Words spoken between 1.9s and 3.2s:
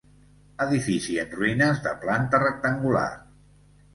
planta rectangular.